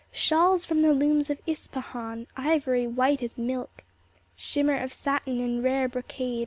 [0.11, 3.83] Shawls from the looms of Ispahan ^ Ivory white as milk;
[4.35, 6.39] Shimmer of satin and rare brocade.